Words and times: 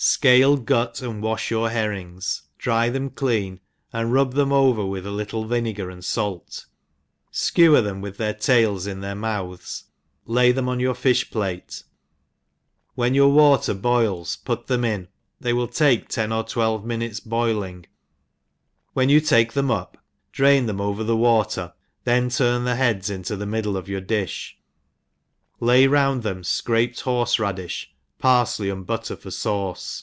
SCALE^ 0.00 0.64
gut, 0.64 1.02
and 1.02 1.20
wafli 1.24 1.50
your 1.50 1.70
herrings, 1.70 2.42
dry 2.56 2.88
^hem 2.88 3.12
clean, 3.12 3.58
and 3.92 4.12
rub 4.12 4.34
them 4.34 4.50
oVer 4.52 4.86
with 4.88 5.04
a 5.04 5.10
little 5.10 5.44
vinegar 5.44 5.90
and 5.90 6.04
fait, 6.04 6.66
fkewer 7.32 7.82
them 7.82 8.00
with 8.00 8.16
their 8.16 8.32
tails 8.32 8.86
in 8.86 9.00
their 9.00 9.16
mouths, 9.16 9.86
lay 10.24 10.52
them 10.52 10.68
oil 10.68 10.80
your 10.80 10.94
fiih 10.94 11.28
plate, 11.32 11.82
when 12.94 13.12
your 13.12 13.32
water 13.32 13.74
bolls 13.74 14.36
put 14.36 14.68
them 14.68 14.84
in, 14.84 15.08
they 15.40 15.52
will 15.52 15.66
bkc 15.66 16.06
ten 16.06 16.30
or 16.32 16.44
twelve 16.44 16.84
minutes 16.84 17.18
boiling, 17.18 17.84
when 18.92 19.08
you 19.08 19.20
take 19.20 19.52
them 19.54 19.68
up, 19.68 19.98
drain 20.30 20.66
them 20.66 20.80
over 20.80 21.02
the 21.02 21.16
water, 21.16 21.72
then 22.04 22.28
turn 22.28 22.62
the 22.62 22.76
heads 22.76 23.10
into 23.10 23.34
the 23.34 23.46
middle 23.46 23.76
of 23.76 23.88
your 23.88 24.00
dilbj 24.00 24.52
lay 25.58 25.88
round 25.88 26.22
them 26.22 26.44
(craped 26.64 27.00
horfe 27.02 27.40
radifh, 27.40 27.86
pariley 28.20 28.72
and 28.72 28.84
butter 28.84 29.14
for 29.14 29.28
faUce. 29.28 30.02